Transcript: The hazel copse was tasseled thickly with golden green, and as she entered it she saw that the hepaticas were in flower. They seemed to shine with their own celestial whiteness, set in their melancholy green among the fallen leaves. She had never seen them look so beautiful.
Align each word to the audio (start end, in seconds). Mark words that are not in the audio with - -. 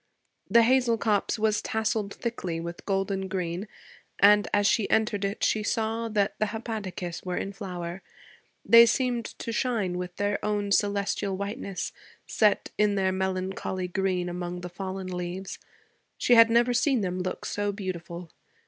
The 0.49 0.63
hazel 0.63 0.97
copse 0.97 1.37
was 1.37 1.61
tasseled 1.61 2.15
thickly 2.15 2.59
with 2.59 2.87
golden 2.87 3.27
green, 3.27 3.67
and 4.17 4.47
as 4.51 4.65
she 4.65 4.89
entered 4.89 5.23
it 5.23 5.43
she 5.43 5.61
saw 5.61 6.09
that 6.09 6.33
the 6.39 6.47
hepaticas 6.47 7.21
were 7.23 7.37
in 7.37 7.53
flower. 7.53 8.01
They 8.65 8.87
seemed 8.87 9.25
to 9.25 9.51
shine 9.51 9.99
with 9.99 10.15
their 10.15 10.43
own 10.43 10.71
celestial 10.71 11.37
whiteness, 11.37 11.93
set 12.25 12.71
in 12.79 12.95
their 12.95 13.11
melancholy 13.11 13.87
green 13.87 14.27
among 14.27 14.61
the 14.61 14.69
fallen 14.69 15.05
leaves. 15.05 15.59
She 16.17 16.33
had 16.33 16.49
never 16.49 16.73
seen 16.73 17.01
them 17.01 17.19
look 17.19 17.45
so 17.45 17.71
beautiful. 17.71 18.31